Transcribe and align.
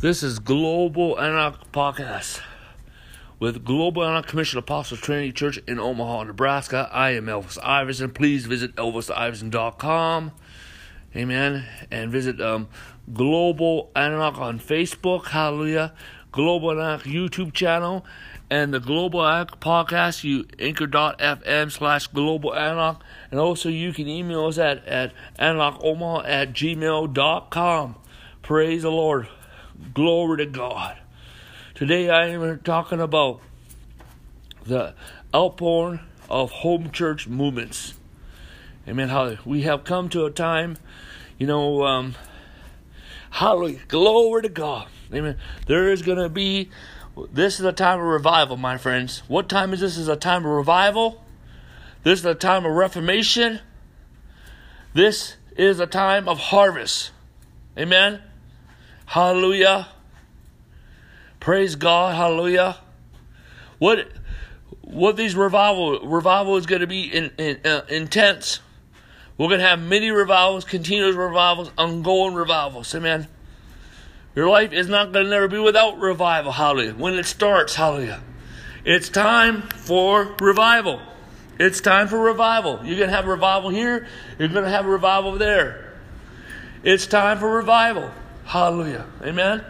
This 0.00 0.22
is 0.22 0.38
Global 0.38 1.20
Anarch 1.20 1.72
Podcast 1.72 2.40
with 3.38 3.66
Global 3.66 4.02
Anarch 4.02 4.28
Commission 4.28 4.58
Apostles 4.58 4.98
Trinity 4.98 5.30
Church 5.30 5.58
in 5.68 5.78
Omaha, 5.78 6.22
Nebraska. 6.22 6.88
I 6.90 7.10
am 7.10 7.26
Elvis 7.26 7.58
Iverson. 7.62 8.10
Please 8.10 8.46
visit 8.46 8.74
elvisiverson.com. 8.76 10.32
Amen. 11.14 11.66
And 11.90 12.10
visit 12.10 12.40
um, 12.40 12.68
Global 13.12 13.90
Anarch 13.94 14.38
on 14.38 14.58
Facebook. 14.58 15.26
Hallelujah. 15.26 15.92
Global 16.32 16.70
Anarch 16.70 17.02
YouTube 17.02 17.52
channel. 17.52 18.06
And 18.48 18.72
the 18.72 18.80
Global 18.80 19.20
Anarch 19.20 19.60
Podcast, 19.60 20.24
you 20.24 20.46
anchor.fm 20.58 21.70
slash 21.70 22.06
Global 22.06 22.54
Anarch. 22.54 23.02
And 23.30 23.38
also 23.38 23.68
you 23.68 23.92
can 23.92 24.08
email 24.08 24.46
us 24.46 24.56
at, 24.56 24.82
at 24.86 25.12
anarchomaha 25.38 26.26
at 26.26 26.54
gmail.com. 26.54 27.96
Praise 28.40 28.80
the 28.80 28.90
Lord. 28.90 29.28
Glory 29.94 30.38
to 30.38 30.46
God. 30.46 30.98
Today 31.74 32.10
I 32.10 32.28
am 32.28 32.60
talking 32.60 33.00
about 33.00 33.40
the 34.64 34.94
outpouring 35.34 36.00
of 36.28 36.50
home 36.50 36.90
church 36.90 37.26
movements. 37.26 37.94
Amen. 38.86 39.08
Hallelujah. 39.08 39.40
We 39.44 39.62
have 39.62 39.84
come 39.84 40.08
to 40.10 40.26
a 40.26 40.30
time, 40.30 40.76
you 41.38 41.46
know, 41.46 41.84
um, 41.84 42.14
hallelujah. 43.30 43.80
Glory 43.88 44.42
to 44.42 44.48
God. 44.48 44.88
Amen. 45.12 45.38
There 45.66 45.90
is 45.90 46.02
going 46.02 46.18
to 46.18 46.28
be, 46.28 46.70
this 47.32 47.58
is 47.58 47.64
a 47.64 47.72
time 47.72 47.98
of 47.98 48.06
revival, 48.06 48.56
my 48.56 48.76
friends. 48.76 49.22
What 49.28 49.48
time 49.48 49.72
is 49.72 49.80
this? 49.80 49.94
This 49.94 50.02
is 50.02 50.08
a 50.08 50.16
time 50.16 50.44
of 50.44 50.52
revival. 50.52 51.24
This 52.02 52.20
is 52.20 52.26
a 52.26 52.34
time 52.34 52.64
of 52.64 52.72
reformation. 52.72 53.60
This 54.92 55.36
is 55.56 55.80
a 55.80 55.86
time 55.86 56.28
of 56.28 56.38
harvest. 56.38 57.10
Amen. 57.78 58.22
Hallelujah. 59.10 59.88
Praise 61.40 61.74
God. 61.74 62.14
Hallelujah. 62.14 62.76
What 63.80 64.06
what 64.82 65.16
these 65.16 65.34
revival 65.34 65.98
revival 66.06 66.56
is 66.58 66.66
going 66.66 66.82
to 66.82 66.86
be 66.86 67.06
in, 67.06 67.32
in, 67.36 67.58
uh, 67.66 67.80
intense. 67.88 68.60
We're 69.36 69.48
going 69.48 69.58
to 69.58 69.66
have 69.66 69.80
many 69.80 70.12
revivals, 70.12 70.64
continuous 70.64 71.16
revivals, 71.16 71.72
ongoing 71.76 72.34
revivals. 72.34 72.94
Amen. 72.94 73.26
Your 74.36 74.48
life 74.48 74.72
is 74.72 74.88
not 74.88 75.10
going 75.10 75.24
to 75.24 75.30
never 75.32 75.48
be 75.48 75.58
without 75.58 75.98
revival. 75.98 76.52
Hallelujah. 76.52 76.94
When 76.94 77.14
it 77.14 77.26
starts, 77.26 77.74
hallelujah. 77.74 78.22
It's 78.84 79.08
time 79.08 79.62
for 79.62 80.36
revival. 80.40 81.00
It's 81.58 81.80
time 81.80 82.06
for 82.06 82.20
revival. 82.20 82.78
You're 82.84 82.98
going 82.98 83.10
to 83.10 83.16
have 83.16 83.26
revival 83.26 83.70
here. 83.70 84.06
You're 84.38 84.46
going 84.46 84.62
to 84.62 84.70
have 84.70 84.86
revival 84.86 85.32
there. 85.32 85.98
It's 86.84 87.08
time 87.08 87.40
for 87.40 87.50
revival. 87.50 88.12
Hallelujah. 88.50 89.06
Amen. 89.22 89.64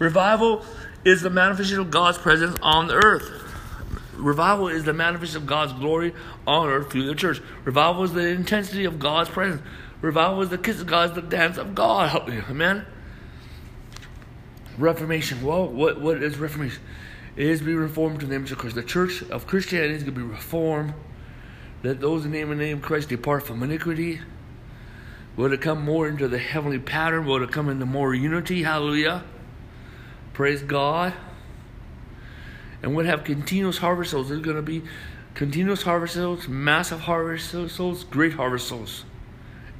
Revival 0.00 0.64
is 1.04 1.22
the 1.22 1.30
manifestation 1.30 1.78
of 1.78 1.92
God's 1.92 2.18
presence 2.18 2.58
on 2.60 2.88
the 2.88 2.94
earth. 2.94 3.30
Revival 4.16 4.66
is 4.66 4.82
the 4.82 4.92
manifestation 4.92 5.42
of 5.42 5.46
God's 5.46 5.72
glory 5.74 6.12
on 6.44 6.68
earth 6.68 6.90
through 6.90 7.06
the 7.06 7.14
church. 7.14 7.40
Revival 7.64 8.02
is 8.02 8.12
the 8.12 8.26
intensity 8.26 8.84
of 8.86 8.98
God's 8.98 9.30
presence. 9.30 9.62
Revival 10.00 10.42
is 10.42 10.48
the 10.48 10.58
kiss 10.58 10.80
of 10.80 10.88
God, 10.88 11.14
the 11.14 11.22
dance 11.22 11.58
of 11.58 11.76
God. 11.76 12.08
Hallelujah. 12.08 12.44
Amen. 12.50 12.86
Reformation. 14.78 15.40
Well, 15.40 15.68
what, 15.68 16.00
what 16.00 16.20
is 16.20 16.38
Reformation? 16.38 16.82
It 17.36 17.46
is 17.46 17.60
to 17.60 17.66
be 17.66 17.74
reformed 17.74 18.18
to 18.18 18.26
the 18.26 18.34
image 18.34 18.50
of 18.50 18.58
Christ. 18.58 18.74
The 18.74 18.82
church 18.82 19.22
of 19.30 19.46
Christianity 19.46 19.94
is 19.94 20.02
going 20.02 20.16
to 20.16 20.20
be 20.20 20.26
reformed. 20.26 20.92
Let 21.84 22.00
those 22.00 22.24
in 22.24 22.32
name 22.32 22.48
the 22.48 22.56
name 22.56 22.78
of 22.78 22.82
Christ 22.82 23.10
depart 23.10 23.46
from 23.46 23.62
iniquity. 23.62 24.22
Will 25.38 25.52
it 25.52 25.60
come 25.60 25.84
more 25.84 26.08
into 26.08 26.26
the 26.26 26.38
heavenly 26.38 26.80
pattern? 26.80 27.24
Will 27.24 27.44
it 27.44 27.52
come 27.52 27.68
into 27.68 27.86
more 27.86 28.12
unity? 28.12 28.64
Hallelujah. 28.64 29.22
Praise 30.32 30.62
God. 30.62 31.14
And 32.82 32.96
we'll 32.96 33.06
have 33.06 33.22
continuous 33.22 33.78
harvest 33.78 34.10
souls. 34.10 34.30
There's 34.30 34.40
going 34.40 34.56
to 34.56 34.62
be 34.62 34.82
continuous 35.34 35.82
harvest 35.82 36.14
souls, 36.14 36.48
massive 36.48 37.02
harvest 37.02 37.52
souls, 37.70 38.02
great 38.02 38.32
harvest 38.32 38.66
souls, 38.66 39.04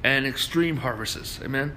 and 0.04 0.28
extreme 0.28 0.76
harvests. 0.76 1.40
Amen. 1.42 1.76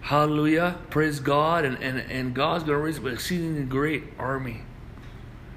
Hallelujah. 0.00 0.78
Praise 0.88 1.20
God. 1.20 1.66
And, 1.66 1.76
and, 1.82 1.98
and 2.10 2.34
God's 2.34 2.64
going 2.64 2.78
to 2.78 2.82
raise 2.82 2.98
up 2.98 3.04
an 3.04 3.12
exceedingly 3.12 3.64
great 3.64 4.04
army. 4.18 4.62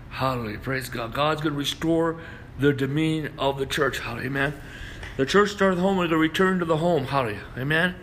Hallelujah. 0.09 0.59
Praise 0.59 0.89
God. 0.89 1.13
God's 1.13 1.39
going 1.39 1.53
to 1.53 1.59
restore 1.59 2.19
the 2.59 2.73
dominion 2.73 3.31
of 3.39 3.57
the 3.57 3.65
church. 3.65 3.99
Hallelujah. 3.99 4.27
Amen. 4.27 4.61
The 5.17 5.25
church 5.25 5.51
started 5.51 5.77
the 5.77 5.81
home, 5.81 5.97
going 5.97 6.09
to 6.09 6.17
return 6.17 6.59
to 6.59 6.65
the 6.65 6.77
home. 6.77 7.05
Hallelujah. 7.05 7.43
Amen. 7.57 7.95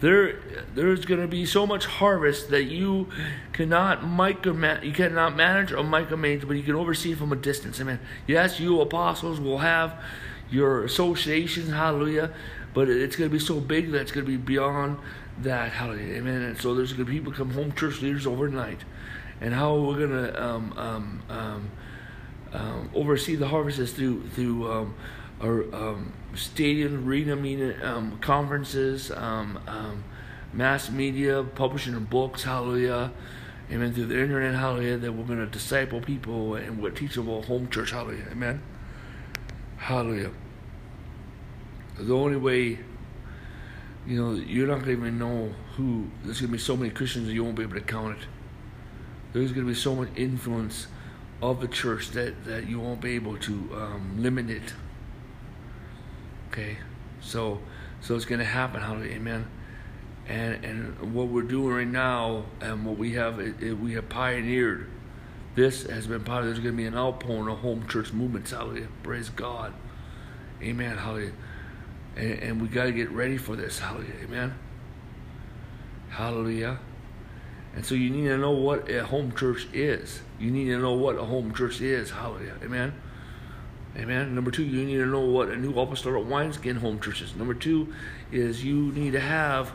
There, 0.00 0.40
there's 0.74 1.06
going 1.06 1.20
to 1.20 1.28
be 1.28 1.46
so 1.46 1.66
much 1.66 1.86
harvest 1.86 2.50
that 2.50 2.64
you 2.64 3.08
cannot 3.52 4.04
micro 4.04 4.52
you 4.82 4.92
cannot 4.92 5.36
manage 5.36 5.72
or 5.72 5.78
micromanage, 5.78 6.46
but 6.46 6.56
you 6.56 6.62
can 6.62 6.74
oversee 6.74 7.14
from 7.14 7.32
a 7.32 7.36
distance. 7.36 7.80
Amen. 7.80 8.00
Yes, 8.26 8.60
you 8.60 8.80
apostles 8.80 9.40
will 9.40 9.58
have 9.58 10.02
your 10.50 10.84
associations. 10.84 11.70
Hallelujah. 11.70 12.30
But 12.74 12.90
it's 12.90 13.16
going 13.16 13.30
to 13.30 13.32
be 13.32 13.42
so 13.42 13.58
big 13.58 13.90
that 13.92 14.02
it's 14.02 14.12
going 14.12 14.26
to 14.26 14.30
be 14.30 14.36
beyond 14.36 14.98
that. 15.38 15.72
Hallelujah. 15.72 16.16
Amen. 16.16 16.42
And 16.42 16.58
so 16.60 16.74
there's 16.74 16.92
going 16.92 17.06
to 17.06 17.10
be 17.10 17.18
people 17.18 17.32
come 17.32 17.52
home 17.52 17.72
church 17.72 18.02
leaders 18.02 18.26
overnight, 18.26 18.80
and 19.40 19.54
how 19.54 19.76
we're 19.76 20.06
going 20.06 20.10
to 20.10 20.44
um, 20.44 20.74
um, 20.76 21.22
um, 21.30 21.70
um, 22.52 22.90
oversee 22.94 23.34
the 23.34 23.48
harvest 23.48 23.78
is 23.78 23.92
through 23.92 24.28
through 24.28 24.70
um, 24.70 24.94
or 25.40 25.64
um, 25.74 26.12
stadium, 26.34 27.06
arena 27.06 27.36
meeting, 27.36 27.74
um, 27.82 28.18
conferences, 28.20 29.10
um, 29.10 29.58
um, 29.66 30.04
mass 30.52 30.90
media, 30.90 31.42
publishing 31.42 31.94
of 31.94 32.08
books, 32.08 32.44
hallelujah. 32.44 33.12
Amen. 33.70 33.92
Through 33.92 34.06
the 34.06 34.20
internet, 34.20 34.54
hallelujah, 34.54 34.96
that 34.98 35.12
we're 35.12 35.24
going 35.24 35.40
to 35.40 35.46
disciple 35.46 36.00
people 36.00 36.54
and 36.54 36.80
we're 36.80 36.90
teachable 36.90 37.42
home 37.42 37.68
church, 37.68 37.90
hallelujah. 37.90 38.26
Amen. 38.30 38.62
Hallelujah. 39.76 40.30
The 41.98 42.14
only 42.14 42.36
way, 42.36 42.78
you 44.06 44.22
know, 44.22 44.32
you're 44.34 44.68
not 44.68 44.84
going 44.84 44.86
to 44.86 44.92
even 44.92 45.18
know 45.18 45.52
who, 45.76 46.08
there's 46.24 46.40
going 46.40 46.52
to 46.52 46.56
be 46.56 46.62
so 46.62 46.76
many 46.76 46.90
Christians 46.90 47.26
that 47.26 47.34
you 47.34 47.42
won't 47.42 47.56
be 47.56 47.62
able 47.62 47.74
to 47.74 47.80
count 47.80 48.18
it. 48.18 48.26
There's 49.32 49.52
going 49.52 49.66
to 49.66 49.72
be 49.72 49.78
so 49.78 49.94
much 49.94 50.08
influence 50.16 50.86
of 51.42 51.60
the 51.60 51.68
church 51.68 52.10
that, 52.10 52.44
that 52.44 52.68
you 52.68 52.80
won't 52.80 53.00
be 53.00 53.14
able 53.14 53.36
to 53.38 53.52
um, 53.74 54.14
limit 54.16 54.48
it. 54.48 54.72
Okay, 56.48 56.78
so 57.20 57.60
so 58.00 58.14
it's 58.14 58.24
going 58.24 58.38
to 58.38 58.44
happen. 58.44 58.80
Hallelujah, 58.80 59.14
amen. 59.14 59.46
And 60.28 60.64
and 60.64 61.14
what 61.14 61.28
we're 61.28 61.42
doing 61.42 61.74
right 61.74 61.86
now, 61.86 62.46
and 62.60 62.84
what 62.84 62.98
we 62.98 63.12
have, 63.12 63.38
it, 63.38 63.62
it, 63.62 63.74
we 63.74 63.94
have 63.94 64.08
pioneered. 64.08 64.88
This 65.54 65.84
has 65.84 66.06
been 66.06 66.24
part. 66.24 66.40
Of. 66.40 66.46
There's 66.46 66.58
going 66.58 66.74
to 66.74 66.76
be 66.76 66.86
an 66.86 66.96
outpouring 66.96 67.48
of 67.48 67.58
home 67.58 67.86
church 67.88 68.12
movements. 68.12 68.50
Hallelujah, 68.50 68.88
praise 69.02 69.28
God, 69.30 69.72
amen. 70.62 70.98
Hallelujah, 70.98 71.32
and, 72.16 72.38
and 72.40 72.62
we 72.62 72.68
got 72.68 72.84
to 72.84 72.92
get 72.92 73.10
ready 73.10 73.38
for 73.38 73.56
this. 73.56 73.78
Hallelujah, 73.78 74.14
amen. 74.24 74.54
Hallelujah. 76.10 76.78
And 77.76 77.84
so 77.84 77.94
you 77.94 78.08
need 78.08 78.28
to 78.28 78.38
know 78.38 78.52
what 78.52 78.90
a 78.90 79.04
home 79.04 79.32
church 79.32 79.68
is. 79.74 80.20
You 80.40 80.50
need 80.50 80.64
to 80.66 80.78
know 80.78 80.94
what 80.94 81.16
a 81.16 81.24
home 81.24 81.52
church 81.54 81.82
is. 81.82 82.10
Hallelujah. 82.10 82.54
Amen. 82.62 82.94
Amen. 83.96 84.34
Number 84.34 84.50
two, 84.50 84.64
you 84.64 84.84
need 84.84 84.98
to 84.98 85.06
know 85.06 85.20
what 85.20 85.48
a 85.48 85.56
new 85.56 85.78
apostolic 85.78 86.28
wineskin 86.28 86.76
home 86.76 87.00
church 87.00 87.22
is. 87.22 87.34
Number 87.34 87.54
two 87.54 87.92
is 88.30 88.62
you 88.62 88.92
need 88.92 89.12
to 89.12 89.20
have 89.20 89.72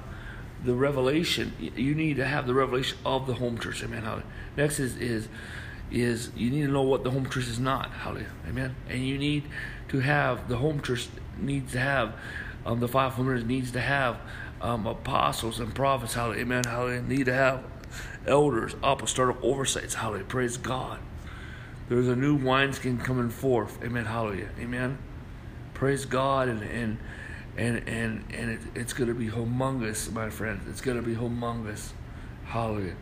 the 0.63 0.75
revelation. 0.75 1.53
You 1.59 1.95
need 1.95 2.17
to 2.17 2.25
have 2.25 2.45
the 2.45 2.53
revelation 2.53 2.97
of 3.03 3.25
the 3.25 3.33
home 3.33 3.57
church. 3.57 3.83
Amen. 3.83 4.23
Next 4.55 4.79
is 4.79 4.95
is 4.97 5.27
is 5.89 6.31
you 6.35 6.51
need 6.51 6.61
to 6.61 6.71
know 6.71 6.83
what 6.83 7.03
the 7.03 7.11
home 7.11 7.29
church 7.29 7.47
is 7.47 7.59
not. 7.59 7.91
Hallelujah. 7.91 8.31
Amen. 8.47 8.75
And 8.87 9.05
you 9.05 9.17
need 9.17 9.43
to 9.89 9.99
have 9.99 10.47
the 10.47 10.57
home 10.57 10.81
church 10.81 11.09
needs 11.37 11.71
to 11.71 11.79
have 11.79 12.13
um, 12.65 12.79
the 12.79 12.87
five 12.87 13.17
members 13.17 13.43
needs 13.43 13.71
to 13.71 13.81
have 13.81 14.19
um, 14.61 14.85
apostles 14.85 15.59
and 15.59 15.73
prophets. 15.73 16.13
Hallelujah. 16.13 16.41
Amen. 16.41 16.63
Hallelujah. 16.63 17.01
Need 17.01 17.25
to 17.25 17.33
have 17.33 17.63
elders, 18.27 18.75
apostolic 18.83 19.37
oversights. 19.43 19.95
Hallelujah. 19.95 20.25
Praise 20.25 20.57
God. 20.57 20.99
There's 21.91 22.07
a 22.07 22.15
new 22.15 22.35
wineskin 22.35 22.99
coming 22.99 23.29
forth. 23.29 23.83
Amen. 23.83 24.05
Hallelujah. 24.05 24.47
Amen. 24.57 24.97
Praise 25.73 26.05
God 26.05 26.47
and 26.47 26.63
and 26.63 26.97
and 27.57 27.85
and, 27.85 28.23
and 28.33 28.51
it, 28.51 28.61
it's 28.75 28.93
going 28.93 29.09
to 29.09 29.13
be 29.13 29.27
humongous, 29.27 30.09
my 30.09 30.29
friends. 30.29 30.69
It's 30.69 30.79
going 30.79 30.95
to 30.95 31.03
be 31.03 31.15
humongous. 31.15 31.91
Hallelujah. 32.45 32.95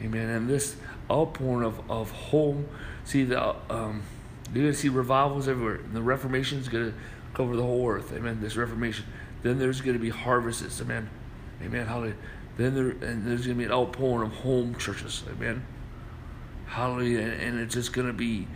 Amen. 0.00 0.30
And 0.30 0.48
this 0.48 0.76
outpouring 1.10 1.66
of, 1.66 1.90
of 1.90 2.10
home, 2.10 2.66
see 3.04 3.24
the 3.24 3.54
um, 3.68 4.02
you're 4.46 4.62
going 4.62 4.72
to 4.72 4.78
see 4.78 4.88
revivals 4.88 5.46
everywhere. 5.46 5.74
And 5.74 5.92
the 5.92 6.00
Reformation 6.00 6.58
is 6.58 6.70
going 6.70 6.92
to 6.92 6.98
cover 7.34 7.54
the 7.54 7.64
whole 7.64 7.86
earth. 7.86 8.14
Amen. 8.14 8.40
This 8.40 8.56
Reformation. 8.56 9.04
Then 9.42 9.58
there's 9.58 9.82
going 9.82 9.94
to 9.94 10.02
be 10.02 10.08
harvests. 10.08 10.80
Amen. 10.80 11.10
Amen. 11.62 11.84
Hallelujah. 11.84 12.16
Then 12.56 12.74
there 12.74 12.88
and 13.10 13.26
there's 13.26 13.44
going 13.44 13.58
to 13.58 13.62
be 13.62 13.64
an 13.64 13.72
outpouring 13.72 14.26
of 14.30 14.36
home 14.36 14.74
churches. 14.76 15.22
Amen. 15.30 15.66
Hallelujah. 16.66 17.20
And, 17.20 17.60
it's 17.60 17.74
just 17.74 17.92
going 17.92 18.06
to 18.06 18.12
be, 18.12 18.46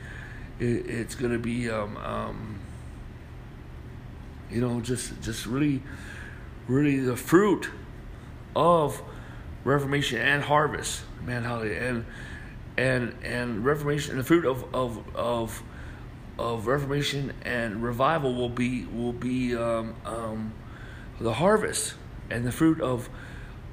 it, 0.59 0.87
it's 0.87 1.15
going 1.15 1.33
to 1.33 1.39
be, 1.39 1.71
um, 1.71 1.97
um, 1.99 2.59
you 4.51 4.61
know, 4.61 4.81
just 4.81 5.21
just 5.23 5.47
really, 5.47 5.83
really 6.67 6.99
the 6.99 7.17
fruit 7.17 7.71
of 8.55 9.03
Reformation 9.63 10.19
and 10.19 10.43
harvest. 10.43 11.03
Man, 11.25 11.45
hallelujah. 11.45 11.81
And 11.81 12.07
and 12.77 13.15
and 13.23 13.65
Reformation 13.65 14.13
and 14.13 14.21
the 14.21 14.25
fruit 14.25 14.45
of 14.45 14.75
of 14.75 15.05
of 15.15 15.63
of 16.39 16.67
Reformation 16.67 17.35
and 17.43 17.83
revival 17.83 18.35
will 18.35 18.49
be 18.49 18.87
will 18.87 19.13
be 19.13 19.55
um, 19.55 19.95
um, 20.05 20.53
the 21.21 21.35
harvest 21.35 21.95
and 22.31 22.47
the 22.47 22.53
fruit 22.53 22.81
of 22.81 23.09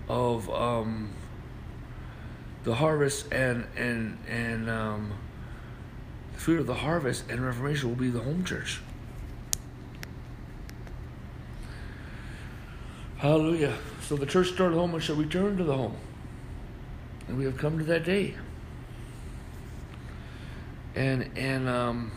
of 0.10 0.50
um, 0.50 1.10
the 2.68 2.75
harvest 2.75 3.31
and 3.31 3.66
and 3.78 4.18
and 4.28 4.69
um, 4.69 5.14
the 6.34 6.40
fruit 6.40 6.60
of 6.60 6.68
the 6.68 6.74
harvest 6.74 7.24
and 7.30 7.40
Reformation 7.40 7.88
will 7.88 7.96
be 7.96 8.10
the 8.10 8.19
home 8.19 8.44
church. 8.44 8.81
Hallelujah. 13.19 13.74
So 14.02 14.18
the 14.18 14.25
church 14.25 14.50
started 14.50 14.75
home 14.75 14.94
and 14.94 15.02
shall 15.02 15.16
return 15.16 15.56
to 15.56 15.64
the 15.64 15.78
home. 15.78 15.96
And 17.30 17.38
we 17.38 17.46
have 17.46 17.58
come 17.58 17.78
to 17.78 17.86
that 17.86 18.04
day. 18.04 18.36
And 20.94 21.30
and 21.38 21.70
um 21.70 22.12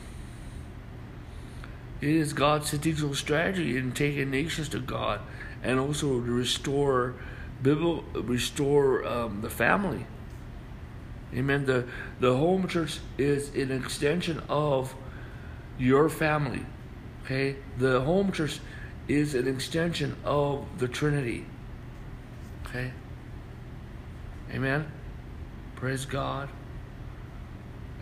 it 2.01 2.09
is 2.09 2.33
God's 2.33 2.67
strategical 2.67 3.15
strategy 3.15 3.77
in 3.77 3.93
taking 3.93 4.33
nations 4.33 4.69
to 4.71 4.81
God 4.81 5.21
and 5.63 5.79
also 5.79 6.09
to 6.09 6.33
restore 6.33 7.15
biblical 7.63 8.03
restore 8.21 9.07
um, 9.07 9.43
the 9.43 9.51
family. 9.51 10.07
Amen. 11.35 11.65
The 11.65 11.87
the 12.19 12.37
home 12.37 12.67
church 12.67 12.99
is 13.17 13.55
an 13.55 13.71
extension 13.71 14.43
of 14.49 14.95
your 15.79 16.09
family. 16.09 16.67
Okay? 17.25 17.57
The 17.79 18.01
home 18.01 18.33
church 18.33 18.61
is 19.07 19.35
an 19.35 19.47
extension 19.47 20.17
of 20.25 20.67
the 20.79 20.89
Trinity. 20.89 21.47
Okay? 22.67 22.93
Amen. 24.53 24.91
Praise 25.77 26.05
God. 26.05 26.49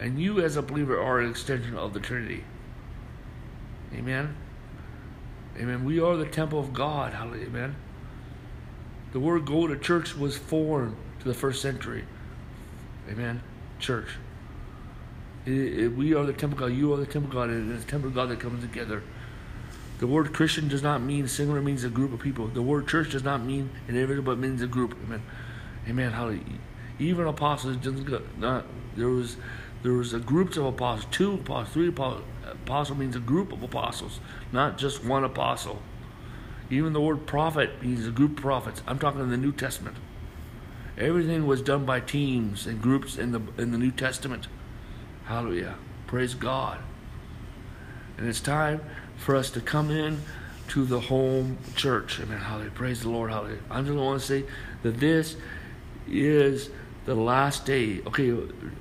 And 0.00 0.20
you 0.20 0.40
as 0.40 0.56
a 0.56 0.62
believer 0.62 1.00
are 1.00 1.20
an 1.20 1.30
extension 1.30 1.76
of 1.76 1.92
the 1.92 2.00
Trinity. 2.00 2.44
Amen. 3.94 4.34
Amen. 5.58 5.84
We 5.84 6.00
are 6.00 6.16
the 6.16 6.26
temple 6.26 6.60
of 6.60 6.72
God. 6.72 7.12
Hallelujah. 7.12 7.46
Amen. 7.46 7.76
The 9.12 9.20
word 9.20 9.46
go 9.46 9.66
to 9.66 9.76
church 9.76 10.14
was 10.16 10.36
foreign 10.36 10.96
to 11.20 11.24
the 11.24 11.34
first 11.34 11.60
century. 11.60 12.04
Amen. 13.08 13.42
Church. 13.78 14.08
It, 15.46 15.52
it, 15.52 15.88
we 15.88 16.14
are 16.14 16.26
the 16.26 16.32
temple 16.32 16.58
God. 16.58 16.66
You 16.66 16.92
are 16.92 16.96
the 16.96 17.06
temple 17.06 17.30
God. 17.30 17.48
And 17.48 17.72
it's 17.72 17.84
the 17.84 17.90
temple 17.90 18.10
God 18.10 18.28
that 18.28 18.40
comes 18.40 18.62
together. 18.62 19.02
The 19.98 20.06
word 20.06 20.32
Christian 20.32 20.68
does 20.68 20.82
not 20.82 21.02
mean 21.02 21.26
singular, 21.26 21.60
means 21.60 21.82
a 21.84 21.88
group 21.88 22.12
of 22.12 22.20
people. 22.20 22.46
The 22.48 22.62
word 22.62 22.86
church 22.86 23.10
does 23.10 23.24
not 23.24 23.42
mean 23.42 23.70
an 23.88 23.96
individual, 23.96 24.22
but 24.22 24.38
means 24.38 24.62
a 24.62 24.66
group. 24.66 24.96
Amen. 25.04 25.22
Amen. 25.88 26.12
Hallelujah. 26.12 26.42
Even 26.98 27.26
apostles 27.26 27.76
doesn't 27.76 28.38
not 28.38 28.66
there 28.96 29.08
was 29.08 29.36
there 29.82 29.92
was 29.92 30.12
a 30.12 30.18
groups 30.18 30.56
of 30.56 30.66
apostles, 30.66 31.06
two 31.12 31.34
apostles, 31.34 31.72
three 31.72 31.88
apostles. 31.88 32.24
Apostle 32.44 32.96
means 32.96 33.14
a 33.14 33.20
group 33.20 33.52
of 33.52 33.62
apostles, 33.62 34.20
not 34.52 34.78
just 34.78 35.04
one 35.04 35.24
apostle. 35.24 35.80
Even 36.70 36.92
the 36.92 37.00
word 37.00 37.26
prophet 37.26 37.82
means 37.82 38.06
a 38.06 38.10
group 38.10 38.36
of 38.38 38.42
prophets. 38.42 38.82
I'm 38.86 38.98
talking 38.98 39.20
in 39.20 39.30
the 39.30 39.36
New 39.36 39.52
Testament. 39.52 39.96
Everything 40.98 41.46
was 41.46 41.62
done 41.62 41.84
by 41.84 42.00
teams 42.00 42.66
and 42.66 42.82
groups 42.82 43.16
in 43.16 43.30
the 43.30 43.40
in 43.56 43.70
the 43.70 43.78
New 43.78 43.92
Testament. 43.92 44.48
Hallelujah. 45.26 45.76
Praise 46.08 46.34
God. 46.34 46.78
And 48.16 48.28
it's 48.28 48.40
time 48.40 48.80
for 49.16 49.36
us 49.36 49.50
to 49.50 49.60
come 49.60 49.90
in 49.90 50.20
to 50.68 50.84
the 50.84 50.98
home 50.98 51.58
church. 51.76 52.18
Amen. 52.20 52.38
Hallelujah. 52.38 52.72
Praise 52.72 53.02
the 53.02 53.10
Lord. 53.10 53.30
Hallelujah. 53.30 53.60
I 53.70 53.80
just 53.80 53.94
want 53.94 54.20
to 54.20 54.26
say 54.26 54.44
that 54.82 54.98
this 54.98 55.36
is 56.08 56.70
the 57.04 57.14
last 57.14 57.64
day. 57.64 58.00
Okay, 58.06 58.36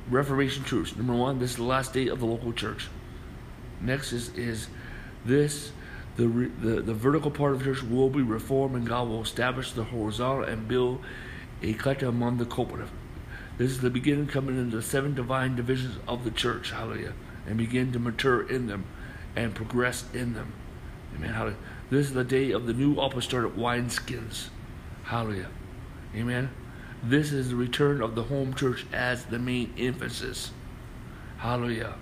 Reformation 0.09 0.63
truths. 0.63 0.95
Number 0.95 1.13
one, 1.13 1.37
this 1.37 1.51
is 1.51 1.57
the 1.57 1.63
last 1.63 1.93
day 1.93 2.07
of 2.07 2.19
the 2.19 2.25
local 2.25 2.51
church. 2.51 2.87
Next 3.79 4.11
is 4.11 4.29
is 4.29 4.69
this 5.23 5.71
the, 6.15 6.25
the 6.25 6.81
the 6.81 6.93
vertical 6.95 7.29
part 7.29 7.53
of 7.53 7.59
the 7.59 7.65
church 7.65 7.83
will 7.83 8.09
be 8.09 8.23
reformed 8.23 8.75
and 8.75 8.87
God 8.87 9.07
will 9.07 9.21
establish 9.21 9.71
the 9.71 9.83
horizontal 9.83 10.45
and 10.45 10.67
build 10.67 11.03
a 11.61 11.73
collective 11.73 12.09
among 12.09 12.37
the 12.37 12.45
cooperative. 12.45 12.91
This 13.57 13.71
is 13.71 13.81
the 13.81 13.89
beginning 13.89 14.27
coming 14.27 14.57
into 14.57 14.77
the 14.77 14.83
seven 14.83 15.15
divine 15.15 15.55
divisions 15.55 15.97
of 16.07 16.23
the 16.23 16.31
church. 16.31 16.71
Hallelujah. 16.71 17.13
And 17.47 17.57
begin 17.57 17.91
to 17.93 17.99
mature 17.99 18.47
in 18.47 18.67
them 18.67 18.85
and 19.35 19.55
progress 19.55 20.05
in 20.13 20.33
them. 20.33 20.53
Amen. 21.15 21.33
Hallelujah. 21.33 21.57
This 21.89 22.07
is 22.07 22.13
the 22.13 22.23
day 22.23 22.51
of 22.51 22.67
the 22.67 22.73
new 22.73 22.99
apostolic 22.99 23.55
wineskins. 23.55 24.49
Hallelujah. 25.03 25.49
Amen. 26.15 26.49
This 27.01 27.31
is 27.31 27.49
the 27.49 27.55
return 27.55 28.01
of 28.01 28.15
the 28.15 28.23
home 28.23 28.53
church 28.53 28.85
as 28.91 29.25
the 29.25 29.39
main 29.39 29.73
emphasis. 29.77 30.51
Hallelujah. 31.37 31.95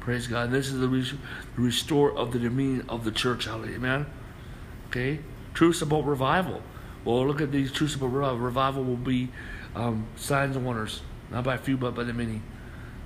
Praise 0.00 0.26
God. 0.26 0.50
This 0.50 0.68
is 0.68 0.80
the, 0.80 0.88
re- 0.88 1.18
restore 1.56 2.12
of 2.16 2.32
the 2.32 2.38
dominion 2.38 2.84
of 2.88 3.04
the 3.04 3.12
church. 3.12 3.44
Hallelujah. 3.44 3.76
Amen. 3.76 4.06
Okay. 4.88 5.20
Truths 5.54 5.82
about 5.82 6.06
revival. 6.06 6.62
Well, 7.04 7.26
look 7.26 7.40
at 7.40 7.50
these 7.50 7.72
truths 7.72 7.94
about 7.94 8.38
revival. 8.38 8.84
Will 8.84 8.96
be 8.96 9.28
um, 9.74 10.06
signs 10.16 10.56
and 10.56 10.64
wonders, 10.64 11.02
not 11.30 11.44
by 11.44 11.54
a 11.54 11.58
few, 11.58 11.76
but 11.76 11.94
by 11.94 12.04
the 12.04 12.12
many. 12.12 12.42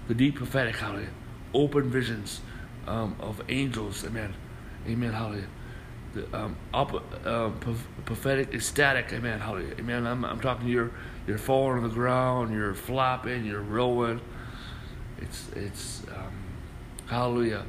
The 0.08 0.14
deep 0.14 0.37
prophetic. 0.37 0.76
Hallelujah. 0.76 1.08
Open 1.55 1.91
visions 1.91 2.41
um, 2.87 3.17
of 3.20 3.41
angels. 3.49 4.05
Amen. 4.05 4.35
Amen. 4.87 5.12
Hallelujah. 5.12 5.46
The 6.14 6.37
um, 6.37 6.56
op- 6.73 7.26
uh, 7.26 7.50
prophetic, 8.05 8.52
ecstatic. 8.52 9.12
Amen. 9.12 9.41
Hallelujah. 9.41 9.75
Amen. 9.79 10.06
I'm, 10.06 10.25
I'm 10.25 10.41
talking. 10.41 10.69
You're 10.69 10.91
you're 11.26 11.38
falling 11.38 11.79
on 11.79 11.88
the 11.88 11.94
ground. 11.94 12.52
You're 12.52 12.75
flopping. 12.75 13.46
You're 13.46 13.62
rolling. 13.62 14.20
It's 15.19 15.49
it's 15.55 16.02
um, 16.14 16.35
hallelujah. 17.06 17.64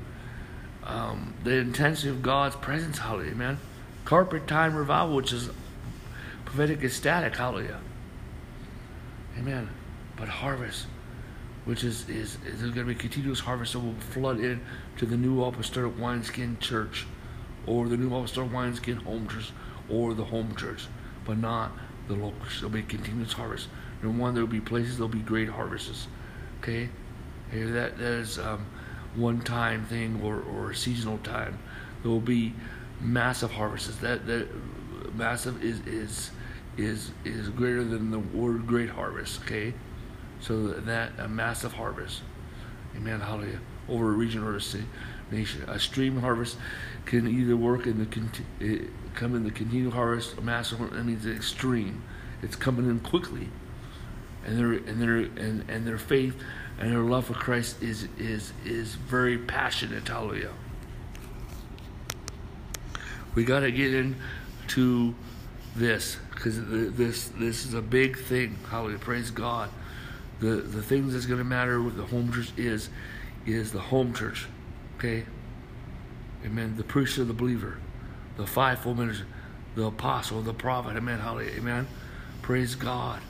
Um, 0.84 1.34
the 1.44 1.56
intensity 1.56 2.10
of 2.10 2.22
God's 2.22 2.56
presence. 2.56 2.98
Hallelujah. 2.98 3.32
Amen. 3.32 3.60
Carpet 4.04 4.48
time 4.48 4.76
revival, 4.76 5.16
which 5.16 5.32
is 5.32 5.50
prophetic, 6.46 6.84
ecstatic. 6.84 7.36
Hallelujah. 7.36 7.82
Amen. 9.38 9.70
But 10.16 10.30
harvest 10.30 10.88
which 11.66 11.84
is 11.84 12.08
is, 12.08 12.38
is 12.46 12.62
going 12.62 12.74
to 12.74 12.84
be 12.86 12.96
continuous 12.96 13.40
harvest 13.40 13.74
that 13.74 13.80
will 13.80 13.96
flood 13.96 14.40
in 14.40 14.62
to 14.98 15.06
the 15.06 15.18
new 15.18 15.44
apostolic 15.44 16.00
wineskin 16.00 16.58
church, 16.60 17.06
or 17.66 17.90
the 17.90 17.98
new 17.98 18.16
apostolic 18.16 18.54
wineskin 18.54 18.98
home 18.98 19.28
church, 19.28 19.52
or 19.90 20.14
the 20.14 20.26
home 20.26 20.56
church, 20.56 20.88
but 21.26 21.38
not 21.38 21.72
the 22.08 22.14
local. 22.14 22.34
There'll 22.60 22.70
be 22.70 22.84
continuous 22.84 23.34
harvest. 23.34 23.68
Number 24.02 24.22
one, 24.22 24.34
there'll 24.36 24.48
be 24.48 24.62
places 24.62 24.98
there'll 24.98 25.10
be 25.10 25.20
great 25.20 25.50
harvests. 25.50 26.08
Okay, 26.62 26.90
here 27.52 27.72
that 27.72 27.98
that 27.98 28.12
is 28.12 28.38
um, 28.38 28.68
one 29.16 29.42
time 29.42 29.86
thing 29.86 30.22
or 30.24 30.42
or 30.42 30.74
seasonal 30.74 31.18
time. 31.20 31.58
There 32.04 32.12
will 32.12 32.20
be 32.20 32.54
massive 33.02 33.52
harvests. 33.52 33.98
That 33.98 34.28
that 34.28 34.48
massive 35.16 35.64
is 35.64 35.80
is 35.88 36.30
is 36.78 37.12
is 37.24 37.50
greater 37.50 37.84
than 37.84 38.12
the 38.12 38.20
word 38.20 38.68
great 38.68 38.90
harvest. 38.90 39.42
Okay 39.42 39.74
so 40.40 40.68
that 40.68 41.12
a 41.18 41.28
massive 41.28 41.74
harvest. 41.74 42.22
Amen. 42.96 43.20
Hallelujah. 43.20 43.60
Over 43.90 44.10
a 44.10 44.14
region 44.14 44.44
or 44.44 44.56
a 44.56 45.34
nation. 45.34 45.64
A 45.68 45.80
stream 45.80 46.22
harvest 46.22 46.58
can 47.06 47.28
either 47.28 47.56
work 47.56 47.88
in 47.88 48.00
the 48.00 48.66
eh, 48.66 48.86
come 49.14 49.36
in 49.36 49.44
the 49.44 49.52
continual 49.52 49.92
harvest, 49.92 50.38
a 50.38 50.42
massive. 50.42 50.80
One, 50.80 50.92
that 50.92 51.04
means 51.04 51.26
extreme. 51.26 52.04
It's 52.42 52.56
coming 52.56 52.86
in 52.86 53.00
quickly, 53.00 53.50
and 54.46 54.58
their 54.58 54.74
and 54.74 55.02
their 55.02 55.18
and, 55.18 55.70
and 55.70 55.88
their 55.88 55.98
faith 55.98 56.36
and 56.80 56.92
their 56.92 57.00
love 57.00 57.26
for 57.26 57.34
Christ 57.34 57.82
is 57.82 58.08
is 58.18 58.54
is 58.66 58.96
very 58.96 59.38
passionate. 59.38 60.08
Hallelujah. 60.08 60.52
We 63.34 63.44
got 63.44 63.62
to 63.62 63.72
get 63.72 63.94
into 63.94 65.14
this 65.76 66.18
because 66.34 66.58
this 66.68 67.30
this 67.30 67.66
is 67.66 67.74
a 67.74 67.82
big 67.82 68.18
thing. 68.18 68.58
Hallelujah. 68.70 69.00
Praise 69.00 69.32
God. 69.32 69.70
The 70.40 70.56
the 70.58 70.82
things 70.82 71.14
that's 71.14 71.26
going 71.26 71.40
to 71.40 71.46
matter 71.46 71.82
with 71.82 71.98
the 71.98 72.06
home 72.06 72.32
church 72.32 72.52
is 72.58 72.90
is 73.46 73.72
the 73.72 73.80
home 73.80 74.14
church 74.14 74.48
okay? 74.98 75.26
Amen. 76.46 76.76
The 76.78 76.84
priest 76.84 77.18
of 77.18 77.28
the 77.28 77.34
believer 77.34 77.78
the 78.38 78.46
fivefold 78.46 78.98
ministry 78.98 79.28
the 79.76 79.86
apostle 79.86 80.42
the 80.42 80.54
prophet. 80.54 80.96
Amen. 80.96 81.20
Hallelujah. 81.20 81.52
Amen. 81.58 81.88
Praise 82.42 82.76
god. 82.76 83.22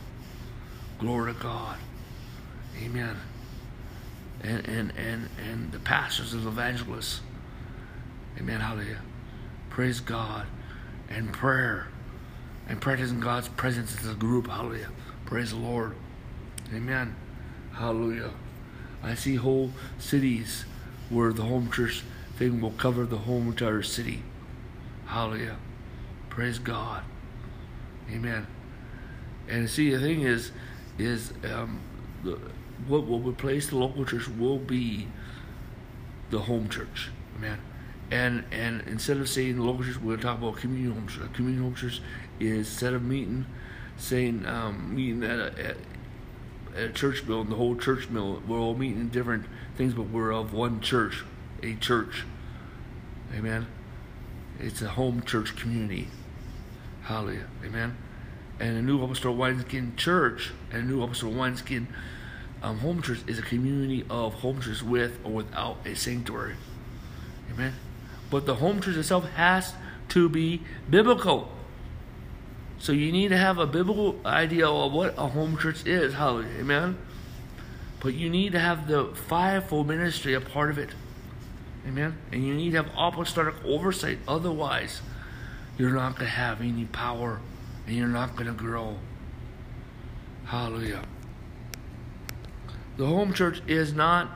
Glory 1.00 1.34
to 1.34 1.40
god. 1.40 1.78
Amen. 2.82 3.18
And 4.42 4.68
and 4.68 4.94
and 4.98 5.30
and 5.50 5.72
the 5.72 5.80
pastors 5.80 6.34
and 6.34 6.46
evangelists. 6.46 7.22
Amen. 8.38 8.60
Hallelujah. 8.60 9.02
Praise 9.70 10.00
god. 10.00 10.46
And 11.10 11.34
prayer 11.34 11.88
and 12.67 12.81
practicing 12.81 13.19
god's 13.19 13.48
presence 13.50 13.98
as 14.00 14.07
a 14.07 14.15
group 14.15 14.48
hallelujah 14.48 14.89
praise 15.25 15.51
the 15.51 15.57
lord 15.57 15.95
Amen. 16.74 17.15
Hallelujah. 17.74 18.31
I 19.03 19.13
see 19.15 19.36
whole 19.36 19.72
cities 20.00 20.65
where 21.10 21.31
the 21.31 21.43
home 21.43 21.72
church 21.72 22.03
thing 22.38 22.60
will 22.60 22.72
cover 22.72 23.05
the 23.05 23.19
whole 23.19 23.41
entire 23.41 23.84
city. 23.84 24.24
Hallelujah. 25.05 25.57
Praise 26.29 26.57
God. 26.57 27.03
Amen. 28.12 28.48
And 29.48 29.69
see, 29.69 29.91
the 29.91 30.00
thing 30.00 30.22
is, 30.22 30.51
is 30.98 31.34
um, 31.53 31.79
the, 32.24 32.39
what 32.88 33.05
will 33.05 33.19
replace 33.19 33.69
the 33.69 33.77
local 33.77 34.05
church 34.05 34.27
will 34.27 34.57
be 34.57 35.07
the 36.31 36.39
home 36.39 36.67
church, 36.67 37.10
man. 37.39 37.60
And 38.12 38.44
and 38.52 38.82
instead 38.88 39.18
of 39.18 39.28
saying 39.28 39.56
the 39.56 39.64
local 39.64 39.84
church, 39.84 39.96
to 39.96 40.18
talk 40.18 40.38
about 40.38 40.58
community 40.58 40.94
home 40.94 41.08
church. 41.08 41.34
Community 41.34 41.64
home 41.64 41.76
church 41.76 42.02
is 42.40 42.68
instead 42.68 42.94
of 42.94 43.04
meeting, 43.04 43.46
saying 43.98 44.46
um, 44.46 44.96
meeting 44.96 45.24
at 45.24 45.40
a, 45.40 45.46
at, 45.46 45.78
at 46.76 46.90
a 46.90 46.94
church 46.94 47.26
building, 47.26 47.50
the 47.50 47.56
whole 47.56 47.76
church 47.76 48.10
mill, 48.10 48.42
we're 48.48 48.60
all 48.60 48.76
meeting 48.76 49.00
in 49.00 49.10
different 49.10 49.46
things, 49.76 49.94
but 49.94 50.04
we're 50.04 50.32
of 50.32 50.54
one 50.54 50.82
church, 50.82 51.24
a 51.64 51.76
church. 51.76 52.26
Amen. 53.34 53.68
It's 54.60 54.82
a 54.82 54.90
home 54.90 55.24
church 55.24 55.56
community. 55.56 56.08
Hallelujah. 57.04 57.48
Amen. 57.64 57.98
And 58.60 58.78
a 58.78 58.82
new 58.82 59.04
Apostolic 59.04 59.38
Wineskin 59.38 59.96
church 59.98 60.52
and 60.72 60.84
a 60.84 60.86
new 60.86 61.04
Apostolic 61.04 61.36
Wineskin 61.36 61.88
um, 62.64 62.80
home 62.80 63.02
church 63.02 63.20
is 63.28 63.38
a 63.38 63.42
community 63.42 64.06
of 64.10 64.36
home 64.36 64.62
churches 64.62 64.84
with 64.84 65.20
or 65.24 65.32
without 65.32 65.78
a 65.86 65.96
sanctuary. 65.96 66.56
Amen. 67.52 67.74
But 68.29 68.46
the 68.46 68.55
home 68.55 68.82
church 68.82 68.96
itself 68.96 69.29
has 69.32 69.74
to 70.10 70.29
be 70.29 70.62
biblical. 70.89 71.50
So 72.79 72.91
you 72.91 73.12
need 73.12 73.29
to 73.29 73.38
have 73.38 73.58
a 73.58 73.65
biblical 73.65 74.20
idea 74.25 74.67
of 74.67 74.91
what 74.91 75.15
a 75.17 75.27
home 75.27 75.58
church 75.58 75.86
is. 75.86 76.13
Hallelujah. 76.13 76.60
Amen. 76.60 76.98
But 78.00 78.13
you 78.13 78.29
need 78.29 78.51
to 78.51 78.60
have 78.60 78.88
the 78.88 79.05
fivefold 79.15 79.88
ministry 79.88 80.34
a 80.34 80.41
part 80.41 80.70
of 80.70 80.77
it. 80.77 80.89
Amen. 81.88 82.17
And 82.32 82.46
you 82.46 82.53
need 82.53 82.72
to 82.72 82.84
have 82.84 82.91
apostolic 82.98 83.55
oversight. 83.63 84.20
Otherwise, 84.27 85.01
you're 85.77 85.91
not 85.91 86.15
going 86.15 86.25
to 86.25 86.36
have 86.36 86.62
any 86.62 86.86
power 86.86 87.39
and 87.88 87.96
you're 87.96 88.08
not 88.08 88.36
going 88.36 88.48
to 88.48 88.53
grow. 88.53 88.98
Hallelujah. 90.46 91.03
The 92.98 93.05
home 93.05 93.34
church 93.34 93.62
is 93.67 93.94
not 93.94 94.29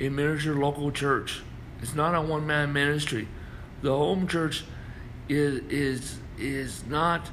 a 0.00 0.08
miniature 0.08 0.54
local 0.54 0.90
church. 0.90 1.42
It's 1.82 1.94
not 1.94 2.14
a 2.14 2.20
one 2.20 2.46
man 2.46 2.72
ministry. 2.72 3.28
The 3.82 3.90
home 3.90 4.26
church 4.26 4.64
is 5.28 5.62
is 5.70 6.18
is 6.38 6.84
not 6.86 7.30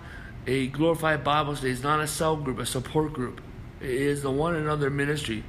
a 0.48 0.68
glorified 0.68 1.24
Bible 1.24 1.56
study. 1.56 1.72
It's 1.72 1.84
not 1.84 2.00
a 2.00 2.08
cell 2.08 2.36
group, 2.36 2.60
a 2.60 2.66
support 2.66 3.14
group. 3.14 3.42
It 3.82 3.90
is 3.90 4.22
the 4.22 4.32
one 4.32 4.56
another 4.56 4.90
ministry. 4.90 5.44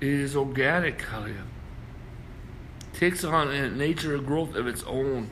It 0.00 0.08
is 0.08 0.36
organic, 0.36 1.02
hallelujah. 1.02 1.44
Takes 2.92 3.24
on 3.24 3.48
a 3.48 3.70
nature 3.70 4.14
of 4.14 4.26
growth 4.26 4.54
of 4.54 4.66
its 4.66 4.82
own. 4.84 5.30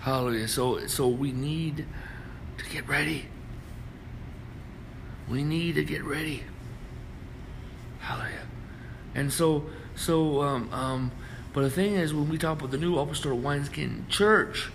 Hallelujah. 0.00 0.48
So 0.48 0.86
so 0.86 1.08
we 1.08 1.32
need 1.32 1.86
to 2.58 2.70
get 2.70 2.88
ready. 2.88 3.26
We 5.28 5.44
need 5.44 5.74
to 5.76 5.84
get 5.84 6.04
ready. 6.04 6.44
Hallelujah. 8.00 8.49
And 9.14 9.32
so 9.32 9.66
so 9.94 10.42
um 10.42 10.72
um 10.72 11.12
but 11.52 11.62
the 11.62 11.70
thing 11.70 11.94
is 11.94 12.14
when 12.14 12.28
we 12.28 12.38
talk 12.38 12.58
about 12.58 12.70
the 12.70 12.78
new 12.78 12.98
apostolic 12.98 13.42
wineskin 13.42 14.06
church 14.08 14.70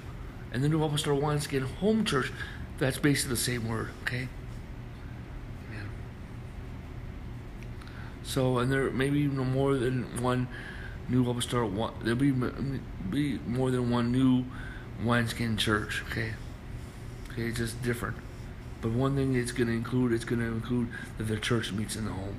and 0.51 0.63
the 0.63 0.69
new 0.69 0.83
apostolic 0.83 1.21
wineskin 1.21 1.63
home 1.63 2.03
church, 2.03 2.31
that's 2.77 2.97
basically 2.97 3.35
the 3.35 3.41
same 3.41 3.67
word, 3.67 3.89
okay? 4.03 4.27
Amen. 5.69 5.89
So 8.23 8.57
and 8.57 8.71
there 8.71 8.89
may 8.91 9.09
be 9.09 9.27
more 9.27 9.75
than 9.75 10.21
one 10.21 10.47
new 11.07 11.29
apostolic 11.29 11.71
there'll 12.01 12.19
be 12.19 12.31
be 13.09 13.39
more 13.47 13.71
than 13.71 13.89
one 13.89 14.11
new 14.11 14.45
wineskin 15.03 15.57
church, 15.57 16.03
okay? 16.09 16.33
Okay, 17.31 17.43
it's 17.43 17.57
just 17.57 17.81
different. 17.83 18.17
But 18.81 18.91
one 18.91 19.15
thing 19.15 19.35
it's 19.35 19.51
going 19.51 19.67
to 19.67 19.73
include, 19.73 20.13
it's 20.13 20.25
going 20.25 20.39
to 20.39 20.47
include 20.47 20.87
that 21.17 21.25
the 21.25 21.37
church 21.37 21.71
meets 21.71 21.95
in 21.95 22.05
the 22.05 22.11
home, 22.11 22.37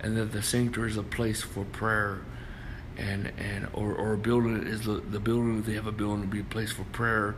and 0.00 0.16
that 0.16 0.32
the 0.32 0.42
sanctuary 0.42 0.90
is 0.90 0.96
a 0.96 1.02
place 1.02 1.42
for 1.42 1.64
prayer, 1.64 2.20
and 2.96 3.32
and 3.38 3.68
or 3.72 3.92
or 3.94 4.14
a 4.14 4.18
building 4.18 4.66
is 4.66 4.82
the, 4.82 4.94
the 4.94 5.20
building 5.20 5.62
they 5.62 5.74
have 5.74 5.86
a 5.86 5.92
building 5.92 6.22
to 6.22 6.28
be 6.28 6.40
a 6.40 6.44
place 6.44 6.72
for 6.72 6.84
prayer, 6.84 7.36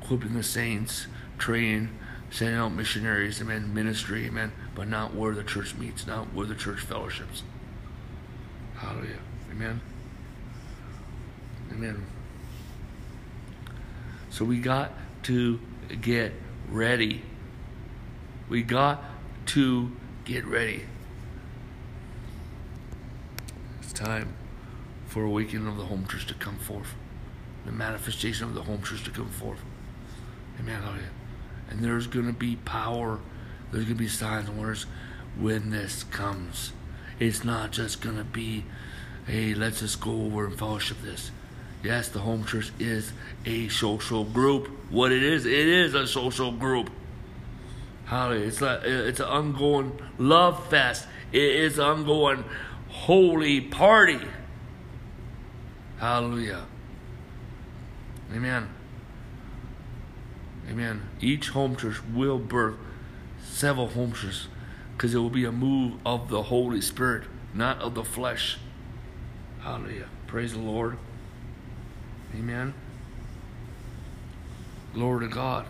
equipping 0.00 0.34
the 0.34 0.42
saints, 0.42 1.06
training, 1.38 1.90
sending 2.30 2.56
out 2.56 2.72
missionaries, 2.72 3.40
amen, 3.40 3.72
ministry, 3.74 4.26
amen, 4.26 4.52
but 4.74 4.88
not 4.88 5.14
where 5.14 5.34
the 5.34 5.44
church 5.44 5.74
meets, 5.74 6.06
not 6.06 6.32
where 6.34 6.46
the 6.46 6.54
church 6.54 6.80
fellowships. 6.80 7.42
Hallelujah, 8.76 9.18
amen, 9.50 9.80
amen. 11.72 12.06
So 14.30 14.46
we 14.46 14.58
got 14.58 14.92
to 15.24 15.60
get 16.00 16.32
ready. 16.70 17.22
We 18.48 18.62
got 18.62 19.04
to 19.46 19.92
get 20.24 20.46
ready. 20.46 20.84
It's 23.82 23.91
time 24.04 24.34
for 25.06 25.24
awakening 25.24 25.66
of 25.66 25.76
the 25.76 25.84
home 25.84 26.06
church 26.06 26.26
to 26.26 26.34
come 26.34 26.58
forth. 26.58 26.94
The 27.64 27.72
manifestation 27.72 28.46
of 28.46 28.54
the 28.54 28.62
home 28.62 28.82
church 28.82 29.04
to 29.04 29.10
come 29.10 29.28
forth. 29.28 29.60
Amen. 30.58 30.82
And 31.70 31.80
there's 31.80 32.06
going 32.06 32.26
to 32.26 32.32
be 32.32 32.56
power. 32.56 33.20
There's 33.70 33.84
going 33.84 33.96
to 33.96 34.02
be 34.02 34.08
signs 34.08 34.48
and 34.48 34.58
wonders 34.58 34.86
when 35.38 35.70
this 35.70 36.04
comes. 36.04 36.72
It's 37.18 37.44
not 37.44 37.72
just 37.72 38.00
going 38.00 38.16
to 38.16 38.24
be, 38.24 38.64
hey, 39.26 39.54
let's 39.54 39.80
just 39.80 40.00
go 40.00 40.10
over 40.10 40.46
and 40.46 40.58
fellowship 40.58 40.98
this. 41.02 41.30
Yes, 41.82 42.08
the 42.08 42.20
home 42.20 42.44
church 42.44 42.72
is 42.78 43.12
a 43.44 43.68
social 43.68 44.24
group. 44.24 44.68
What 44.90 45.12
it 45.12 45.22
is, 45.22 45.46
it 45.46 45.52
is 45.52 45.94
a 45.94 46.06
social 46.06 46.52
group. 46.52 46.90
Hallelujah. 48.06 48.46
It's 48.46 48.60
like 48.60 48.84
it's 48.84 49.20
an 49.20 49.26
ongoing 49.26 49.98
love 50.18 50.68
fest. 50.68 51.06
It 51.32 51.42
is 51.42 51.78
ongoing 51.78 52.44
holy 53.02 53.60
party. 53.60 54.20
Hallelujah. 55.98 56.66
Amen. 58.32 58.68
Amen. 60.70 61.02
Each 61.20 61.48
home 61.48 61.74
church 61.74 61.96
will 62.14 62.38
birth 62.38 62.76
several 63.44 63.88
home 63.88 64.12
churches 64.12 64.46
because 64.96 65.14
it 65.14 65.18
will 65.18 65.30
be 65.30 65.44
a 65.44 65.50
move 65.50 65.94
of 66.06 66.28
the 66.28 66.44
Holy 66.44 66.80
Spirit, 66.80 67.24
not 67.52 67.80
of 67.80 67.96
the 67.96 68.04
flesh. 68.04 68.58
Hallelujah. 69.62 70.08
Praise 70.28 70.52
the 70.52 70.60
Lord. 70.60 70.96
Amen. 72.36 72.72
Glory 74.94 75.28
to 75.28 75.34
God. 75.34 75.66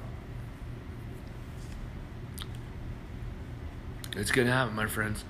It's 4.16 4.30
going 4.30 4.46
to 4.46 4.52
happen, 4.52 4.74
my 4.74 4.86
friends. 4.86 5.24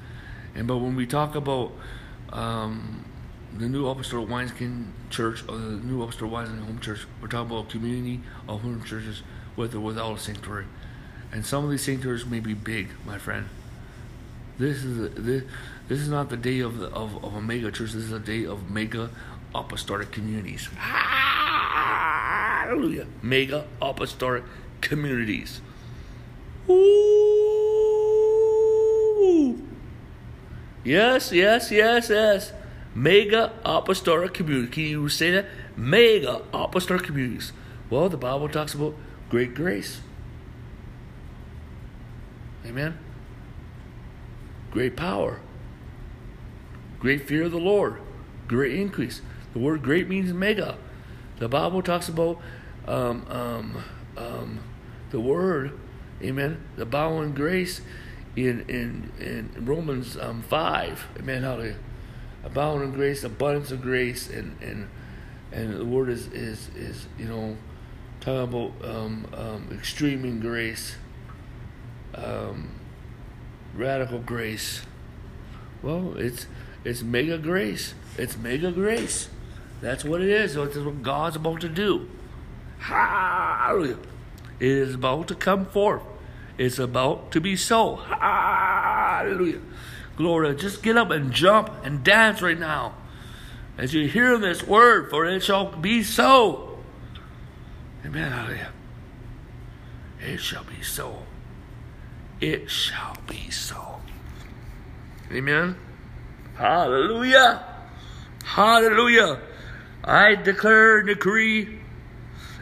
And 0.54 0.66
but 0.66 0.78
when 0.78 0.96
we 0.96 1.06
talk 1.06 1.34
about 1.34 1.72
um, 2.30 3.04
the 3.56 3.68
new 3.68 3.86
Apostolic 3.86 4.28
Wineskin 4.28 4.92
Church 5.10 5.42
or 5.48 5.56
the 5.56 5.76
new 5.76 6.02
Apostolic 6.02 6.32
Wineskin 6.32 6.58
Home 6.60 6.78
Church, 6.80 7.06
we're 7.20 7.28
talking 7.28 7.50
about 7.50 7.68
community 7.70 8.20
of 8.48 8.62
home 8.62 8.82
churches 8.84 9.22
with 9.56 9.74
or 9.74 9.80
without 9.80 10.16
a 10.16 10.18
sanctuary. 10.18 10.66
And 11.32 11.44
some 11.46 11.64
of 11.64 11.70
these 11.70 11.82
sanctuaries 11.82 12.26
may 12.26 12.40
be 12.40 12.54
big, 12.54 12.88
my 13.06 13.18
friend. 13.18 13.48
This 14.58 14.84
is 14.84 14.98
a, 14.98 15.08
this, 15.08 15.44
this 15.88 15.98
is 16.00 16.08
not 16.08 16.28
the 16.28 16.36
day 16.36 16.60
of, 16.60 16.78
the, 16.78 16.88
of 16.88 17.24
of 17.24 17.34
a 17.34 17.40
mega 17.40 17.70
church. 17.70 17.92
This 17.92 18.04
is 18.04 18.12
a 18.12 18.18
day 18.18 18.44
of 18.44 18.70
mega 18.70 19.08
apostolic 19.54 20.12
communities. 20.12 20.68
Hallelujah. 22.66 23.06
Mega 23.22 23.66
apostolic 23.80 24.44
communities. 24.80 25.62
Ooh. 26.68 27.01
Yes, 30.84 31.32
yes, 31.32 31.70
yes, 31.70 32.10
yes. 32.10 32.52
Mega 32.94 33.52
apostolic 33.64 34.34
community. 34.34 34.70
Can 34.70 34.82
you 34.84 35.08
say 35.08 35.30
that? 35.30 35.46
Mega 35.76 36.42
apostolic 36.52 37.04
communities. 37.04 37.52
Well, 37.88 38.08
the 38.08 38.16
Bible 38.16 38.48
talks 38.48 38.74
about 38.74 38.94
great 39.30 39.54
grace. 39.54 40.00
Amen. 42.66 42.98
Great 44.70 44.96
power. 44.96 45.40
Great 47.00 47.26
fear 47.26 47.44
of 47.44 47.52
the 47.52 47.58
Lord. 47.58 48.00
Great 48.48 48.74
increase. 48.74 49.20
The 49.52 49.58
word 49.58 49.82
great 49.82 50.08
means 50.08 50.32
mega. 50.32 50.76
The 51.38 51.48
Bible 51.48 51.82
talks 51.82 52.08
about 52.08 52.38
um, 52.86 53.26
um, 53.28 53.84
um, 54.16 54.60
the 55.10 55.20
word, 55.20 55.78
amen, 56.22 56.62
the 56.76 56.84
and 56.84 57.34
grace 57.34 57.80
in, 58.36 58.60
in, 58.68 59.12
in 59.20 59.64
Romans 59.64 60.16
um, 60.16 60.42
5. 60.42 61.08
Amen, 61.18 61.42
hallelujah. 61.42 61.76
Abounding 62.44 62.92
grace, 62.92 63.24
abundance 63.24 63.70
of 63.70 63.82
grace, 63.82 64.28
and, 64.28 64.56
and, 64.60 64.88
and 65.52 65.74
the 65.74 65.84
word 65.84 66.08
is, 66.08 66.26
is, 66.28 66.68
is 66.76 67.06
you 67.18 67.26
know, 67.26 67.56
talking 68.20 68.42
about 68.42 68.72
um, 68.84 69.26
um, 69.34 69.68
extreme 69.72 70.24
in 70.24 70.40
grace, 70.40 70.96
um, 72.14 72.70
radical 73.74 74.18
grace. 74.18 74.82
Well, 75.82 76.14
it's 76.16 76.46
it's 76.84 77.02
mega 77.02 77.38
grace. 77.38 77.94
It's 78.18 78.36
mega 78.36 78.72
grace. 78.72 79.28
That's 79.80 80.04
what 80.04 80.20
it 80.20 80.28
is. 80.28 80.54
That's 80.54 80.76
what 80.76 81.02
God's 81.02 81.36
about 81.36 81.60
to 81.62 81.68
do. 81.68 82.08
Hallelujah. 82.78 83.98
It 84.58 84.68
is 84.68 84.94
about 84.94 85.28
to 85.28 85.34
come 85.34 85.66
forth. 85.66 86.02
It's 86.62 86.78
about 86.78 87.32
to 87.32 87.40
be 87.40 87.56
so. 87.56 87.96
Hallelujah. 87.96 89.58
Glory. 90.16 90.54
Just 90.54 90.80
get 90.80 90.96
up 90.96 91.10
and 91.10 91.32
jump 91.32 91.68
and 91.82 92.04
dance 92.04 92.40
right 92.40 92.58
now. 92.58 92.94
As 93.76 93.92
you 93.92 94.06
hear 94.06 94.38
this 94.38 94.64
word, 94.64 95.10
for 95.10 95.26
it 95.26 95.42
shall 95.42 95.74
be 95.74 96.04
so. 96.04 96.78
Amen. 98.06 98.30
Hallelujah. 98.30 98.70
It 100.20 100.38
shall 100.38 100.62
be 100.62 100.82
so. 100.82 101.24
It 102.40 102.70
shall 102.70 103.16
be 103.26 103.50
so. 103.50 104.00
Amen. 105.32 105.74
Hallelujah. 106.54 107.64
Hallelujah. 108.44 109.40
I 110.04 110.36
declare 110.36 110.98
and 110.98 111.08
decree 111.08 111.80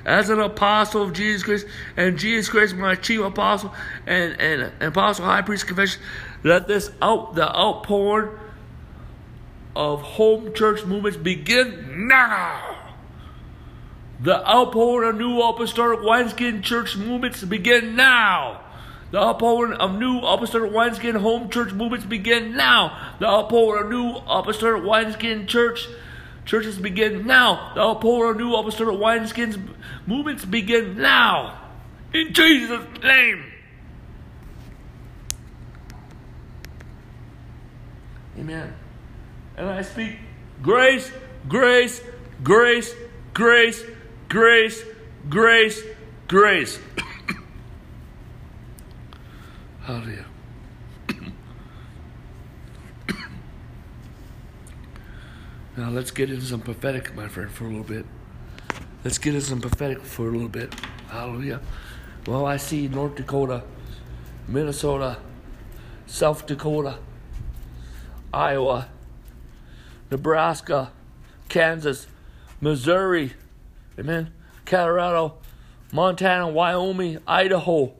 as 0.04 0.30
an 0.30 0.40
apostle 0.40 1.02
of 1.02 1.12
Jesus 1.12 1.42
Christ, 1.42 1.66
and 1.96 2.18
Jesus 2.18 2.48
Christ, 2.48 2.74
my 2.74 2.94
chief 2.94 3.20
apostle, 3.20 3.74
and, 4.06 4.40
and, 4.40 4.72
apostle, 4.82 5.24
high 5.24 5.42
priest, 5.42 5.66
confession, 5.66 6.02
let 6.42 6.68
this 6.68 6.90
out 7.02 7.34
the 7.34 7.48
outpouring 7.48 8.38
of 9.76 10.02
home 10.02 10.52
church 10.54 10.84
movements 10.84 11.16
begin 11.16 12.08
now. 12.08 12.76
The 14.22 14.46
outpouring 14.46 15.10
of 15.10 15.16
new 15.16 15.40
apostolic 15.40 16.00
wineskin 16.02 16.62
church 16.62 16.96
movements 16.96 17.42
begin 17.42 17.96
now. 17.96 18.60
The 19.12 19.18
outpouring 19.18 19.72
of 19.74 19.98
new 19.98 20.18
apostolic 20.20 20.72
wineskin 20.72 21.16
home 21.16 21.48
church 21.48 21.72
movements 21.72 22.04
begin 22.04 22.54
now. 22.54 23.14
The 23.18 23.26
outpouring 23.26 23.84
of 23.84 23.90
new 23.90 24.16
apostolic 24.28 24.84
wineskin 24.84 25.46
church 25.46 25.88
churches 26.50 26.76
begin 26.76 27.28
now. 27.28 27.70
The 27.76 27.80
of 27.80 28.34
new 28.34 28.56
of 28.88 28.96
wineskins 28.96 29.56
movements 30.04 30.44
begin 30.44 30.98
now. 30.98 31.60
In 32.12 32.34
Jesus' 32.34 32.84
name. 33.04 33.44
Amen. 38.36 38.74
And 39.56 39.68
I 39.68 39.82
speak 39.82 40.16
grace, 40.60 41.12
grace, 41.48 42.02
grace, 42.42 42.92
grace, 43.32 43.84
grace, 44.28 44.82
grace, 45.28 45.82
grace. 46.26 46.80
Hallelujah. 49.82 50.29
Now 55.76 55.90
let's 55.90 56.10
get 56.10 56.30
into 56.30 56.44
some 56.44 56.60
prophetic, 56.60 57.14
my 57.14 57.28
friend, 57.28 57.50
for 57.50 57.64
a 57.64 57.68
little 57.68 57.84
bit. 57.84 58.04
Let's 59.04 59.18
get 59.18 59.34
into 59.34 59.46
some 59.46 59.60
prophetic 59.60 60.02
for 60.02 60.28
a 60.28 60.30
little 60.30 60.48
bit. 60.48 60.74
Hallelujah. 61.08 61.60
Well, 62.26 62.44
I 62.44 62.56
see 62.56 62.88
North 62.88 63.14
Dakota, 63.14 63.62
Minnesota, 64.46 65.18
South 66.06 66.46
Dakota, 66.46 66.98
Iowa, 68.32 68.88
Nebraska, 70.10 70.92
Kansas, 71.48 72.06
Missouri, 72.60 73.32
amen, 73.98 74.32
Colorado, 74.66 75.38
Montana, 75.92 76.48
Wyoming, 76.48 77.18
Idaho, 77.26 77.94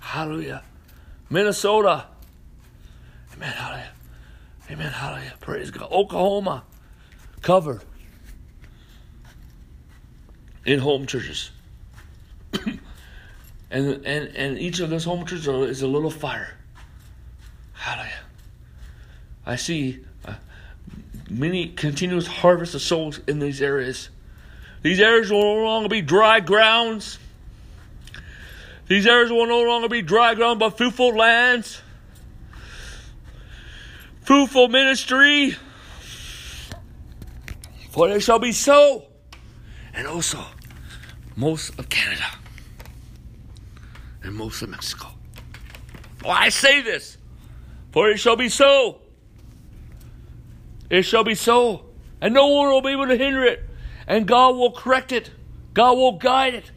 hallelujah, 0.00 0.62
Minnesota, 1.28 2.06
amen, 3.34 3.52
hallelujah, 3.52 3.92
amen, 4.70 4.92
hallelujah, 4.92 5.34
praise 5.40 5.70
God, 5.70 5.90
Oklahoma, 5.92 6.64
covered 7.42 7.82
in 10.64 10.78
home 10.78 11.06
churches. 11.06 11.50
and, 12.64 12.76
and, 13.70 14.04
and 14.04 14.58
each 14.58 14.80
of 14.80 14.90
those 14.90 15.04
home 15.04 15.24
churches 15.26 15.48
is 15.48 15.82
a 15.82 15.88
little 15.88 16.10
fire. 16.10 16.54
Hallelujah. 17.72 18.12
I 19.46 19.56
see 19.56 20.04
uh, 20.24 20.34
many 21.30 21.68
continuous 21.68 22.26
harvest 22.26 22.74
of 22.74 22.82
souls 22.82 23.20
in 23.26 23.38
these 23.38 23.62
areas. 23.62 24.10
These 24.82 25.00
areas 25.00 25.30
will 25.30 25.40
no 25.40 25.64
longer 25.64 25.88
be 25.88 26.02
dry 26.02 26.40
grounds. 26.40 27.18
These 28.86 29.06
areas 29.06 29.30
will 29.30 29.46
no 29.46 29.62
longer 29.62 29.88
be 29.88 30.02
dry 30.02 30.34
ground, 30.34 30.58
but 30.58 30.76
fruitful 30.76 31.14
lands, 31.14 31.80
fruitful 34.22 34.68
ministry. 34.68 35.56
For 37.90 38.08
it 38.08 38.20
shall 38.20 38.38
be 38.38 38.52
so, 38.52 39.06
and 39.92 40.06
also 40.06 40.44
most 41.36 41.78
of 41.78 41.88
Canada 41.88 42.24
and 44.22 44.34
most 44.34 44.62
of 44.62 44.68
Mexico. 44.68 45.08
Oh, 46.24 46.30
I 46.30 46.50
say 46.50 46.82
this, 46.82 47.18
for 47.92 48.08
it 48.10 48.18
shall 48.18 48.36
be 48.36 48.48
so. 48.48 49.00
It 50.88 51.02
shall 51.02 51.24
be 51.24 51.34
so. 51.34 51.86
And 52.20 52.34
no 52.34 52.48
one 52.48 52.68
will 52.68 52.82
be 52.82 52.90
able 52.90 53.06
to 53.06 53.16
hinder 53.16 53.44
it. 53.44 53.62
And 54.06 54.26
God 54.26 54.56
will 54.56 54.72
correct 54.72 55.12
it. 55.12 55.30
God 55.72 55.94
will 55.94 56.18
guide 56.18 56.54
it. 56.54 56.70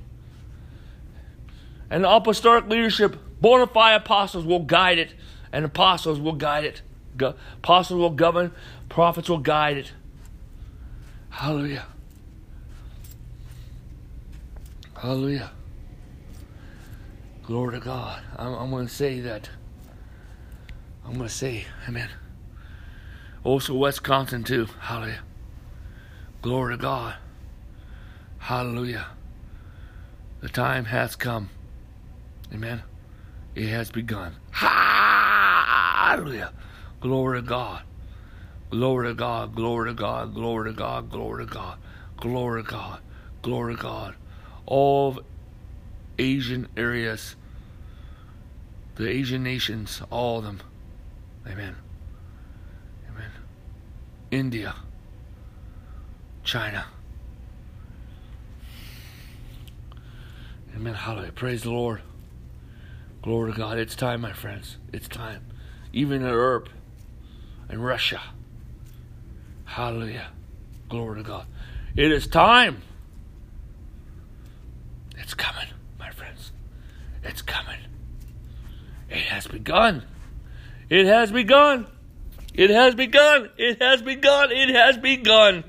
And 1.89 2.03
the 2.03 2.09
apostolic 2.09 2.67
leadership, 2.69 3.17
bona 3.41 3.67
fide 3.67 4.01
apostles 4.01 4.45
will 4.45 4.59
guide 4.59 4.99
it. 4.99 5.13
And 5.51 5.65
apostles 5.65 6.19
will 6.19 6.33
guide 6.33 6.63
it. 6.63 6.81
apostles 7.57 7.99
will 7.99 8.11
govern. 8.11 8.51
Prophets 8.87 9.29
will 9.29 9.39
guide 9.39 9.77
it. 9.77 9.91
Hallelujah. 11.33 11.85
Hallelujah. 14.95 15.51
Glory 17.41 17.79
to 17.79 17.83
God. 17.83 18.21
I'm, 18.37 18.53
I'm 18.53 18.69
going 18.69 18.87
to 18.87 18.93
say 18.93 19.19
that. 19.21 19.49
I'm 21.03 21.15
going 21.15 21.27
to 21.27 21.33
say, 21.33 21.65
Amen. 21.89 22.09
Also, 23.43 23.73
Wisconsin, 23.73 24.43
too. 24.43 24.67
Hallelujah. 24.79 25.23
Glory 26.43 26.75
to 26.75 26.81
God. 26.81 27.15
Hallelujah. 28.37 29.07
The 30.39 30.49
time 30.49 30.85
has 30.85 31.15
come. 31.15 31.49
Amen. 32.53 32.83
It 33.55 33.69
has 33.69 33.89
begun. 33.89 34.35
Hallelujah. 34.51 36.53
Glory 37.01 37.41
to 37.41 37.47
God. 37.47 37.81
Glory 38.73 39.09
to 39.09 39.13
God. 39.13 39.53
Glory 39.53 39.91
to 39.91 39.93
God. 39.93 40.33
Glory 40.33 40.71
to 40.71 40.75
God. 40.75 41.11
Glory 41.11 41.45
to 41.45 41.53
God. 41.53 41.77
Glory 42.17 42.63
to 42.63 42.69
God. 42.71 42.99
Glory 43.43 43.75
to 43.75 43.81
God. 43.81 44.15
All 44.65 45.19
Asian 46.17 46.67
areas, 46.75 47.35
the 48.95 49.07
Asian 49.07 49.43
nations, 49.43 50.01
all 50.09 50.39
of 50.39 50.45
them. 50.45 50.59
Amen. 51.45 51.75
Amen. 53.11 53.29
India, 54.31 54.73
China. 56.43 56.85
Amen. 60.75 60.95
Hallelujah. 60.95 61.31
Praise 61.31 61.61
the 61.61 61.69
Lord. 61.69 62.01
Glory 63.21 63.51
to 63.51 63.57
God. 63.59 63.77
It's 63.77 63.95
time, 63.95 64.21
my 64.21 64.33
friends. 64.33 64.77
It's 64.91 65.07
time. 65.07 65.45
Even 65.93 66.23
in 66.23 66.27
Europe 66.27 66.69
and 67.69 67.85
Russia. 67.85 68.19
Hallelujah. 69.73 70.27
Glory 70.87 71.23
to 71.23 71.27
God. 71.27 71.47
It 71.95 72.11
is 72.11 72.27
time. 72.27 72.83
It's 75.17 75.33
coming, 75.33 75.65
my 75.97 76.11
friends. 76.11 76.51
It's 77.23 77.41
coming. 77.41 77.79
It 79.09 79.23
has 79.23 79.47
begun. 79.47 80.05
It 80.91 81.07
has 81.07 81.31
begun. 81.31 81.87
It 82.53 82.69
has 82.69 82.93
begun. 82.93 83.49
It 83.57 83.81
has 83.81 84.03
begun. 84.03 84.51
It 84.51 84.69
has 84.69 84.97
begun. 84.99 85.63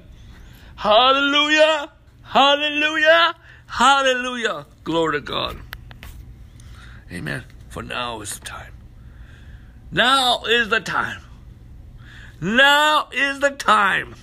Hallelujah. 0.77 1.90
Hallelujah. 2.25 3.35
Hallelujah. 3.64 4.67
Glory 4.85 5.12
to 5.14 5.21
God. 5.23 5.57
Amen. 7.11 7.45
For 7.71 7.83
now 7.83 8.21
is 8.21 8.38
the 8.38 8.45
time. 8.45 8.75
Now 9.90 10.43
is 10.45 10.69
the 10.69 10.81
time. 10.81 11.23
Now 12.40 13.09
is 13.12 13.40
the 13.40 13.51
time. 13.51 14.14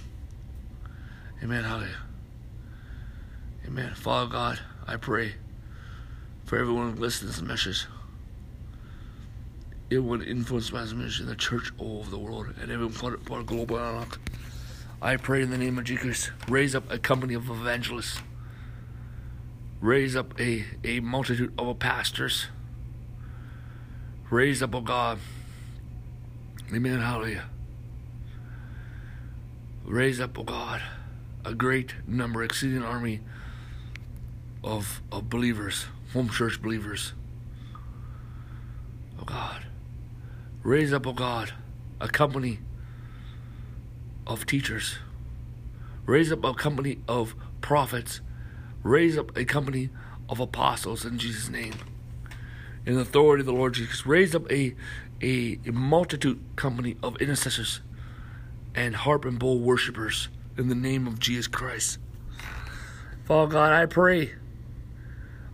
Amen. 1.44 1.64
Hallelujah. 1.64 1.96
Amen. 3.66 3.94
Father 3.96 4.30
God, 4.30 4.60
I 4.88 4.98
pray 4.98 5.36
for 6.46 6.58
everyone 6.58 6.94
who 6.94 7.02
listens 7.02 7.36
to 7.36 7.42
the 7.42 7.48
message 7.48 7.86
it 9.92 10.00
would 10.00 10.24
influence 10.24 10.72
mass 10.72 10.94
mission, 10.94 11.26
in 11.26 11.30
the 11.30 11.36
church 11.36 11.74
all 11.78 12.00
over 12.00 12.10
the 12.10 12.18
world, 12.18 12.48
and 12.62 12.72
everyone 12.72 12.94
part, 12.94 13.24
part 13.26 13.42
of 13.42 13.46
global 13.46 13.78
unlock. 13.78 14.20
I 15.02 15.18
pray 15.18 15.42
in 15.42 15.50
the 15.50 15.58
name 15.58 15.78
of 15.78 15.84
Jesus, 15.84 16.32
raise 16.48 16.74
up 16.74 16.90
a 16.90 16.98
company 16.98 17.34
of 17.34 17.50
evangelists, 17.50 18.20
raise 19.82 20.16
up 20.16 20.40
a, 20.40 20.64
a 20.86 21.02
multitude 21.02 21.54
of 21.60 21.78
pastors, 21.80 22.48
raise 24.30 24.64
up, 24.64 24.74
oh 24.74 24.80
God, 24.80 25.20
amen, 26.74 27.02
hallelujah. 27.02 27.51
Raise 29.86 30.20
up, 30.20 30.38
O 30.38 30.44
God, 30.44 30.82
a 31.44 31.54
great 31.54 31.96
number, 32.08 32.44
exceeding 32.44 32.84
army 32.84 33.22
of, 34.64 35.02
of 35.12 35.30
believers 35.30 35.86
home 36.14 36.30
church 36.30 36.62
believers. 36.62 37.14
O 39.20 39.24
God. 39.24 39.66
Raise 40.64 40.92
up, 40.94 41.08
O 41.08 41.14
God, 41.14 41.54
a 42.00 42.08
company 42.08 42.60
of 44.28 44.46
teachers. 44.46 44.98
Raise 46.06 46.32
up 46.32 46.44
a 46.44 46.54
company 46.54 47.00
of 47.08 47.36
prophets. 47.62 48.22
Raise 48.84 49.18
up 49.18 49.36
a 49.38 49.46
company 49.46 49.90
of 50.28 50.40
apostles 50.40 51.06
in 51.06 51.18
Jesus' 51.18 51.50
name. 51.50 51.76
In 52.86 52.96
the 52.96 53.02
authority 53.02 53.42
of 53.42 53.46
the 53.46 53.54
Lord 53.54 53.76
Jesus. 53.76 54.06
Raise 54.06 54.36
up 54.36 54.52
a, 54.52 54.76
a, 55.22 55.60
a 55.66 55.72
multitude 55.72 56.42
company 56.56 56.98
of 57.02 57.16
intercessors 57.18 57.80
and 58.76 58.96
harp 58.96 59.26
and 59.26 59.40
bowl 59.40 59.60
worshippers 59.60 60.30
in 60.58 60.68
the 60.68 60.76
name 60.76 61.08
of 61.08 61.20
Jesus 61.20 61.48
Christ. 61.48 62.00
Father 63.26 63.52
God, 63.52 63.74
I 63.74 63.86
pray. 63.86 64.34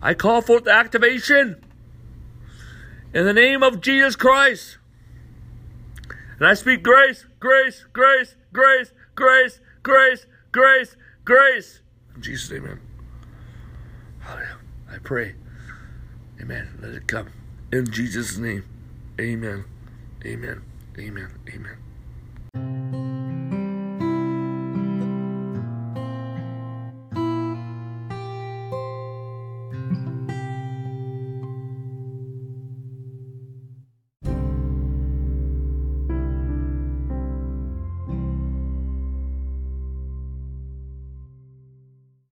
I 0.00 0.14
call 0.14 0.42
forth 0.42 0.64
the 0.64 0.72
activation 0.72 1.64
in 3.12 3.24
the 3.24 3.32
name 3.32 3.62
of 3.62 3.80
Jesus 3.80 4.16
Christ. 4.16 4.78
And 6.38 6.46
I 6.46 6.54
speak 6.54 6.82
grace, 6.82 7.26
grace, 7.40 7.84
grace, 7.92 8.36
grace, 8.52 8.92
grace, 9.14 9.60
grace, 9.82 10.26
grace, 10.52 10.96
grace. 11.24 11.80
In 12.14 12.22
Jesus' 12.22 12.50
name, 12.50 12.64
amen. 12.64 12.80
Hallelujah. 14.20 14.56
I 14.90 14.98
pray. 14.98 15.34
Amen. 16.40 16.78
Let 16.80 16.92
it 16.92 17.06
come. 17.06 17.28
In 17.72 17.90
Jesus' 17.90 18.38
name. 18.38 18.64
Amen. 19.20 19.64
Amen. 20.24 20.62
Amen. 20.98 21.28
Amen. 21.52 21.87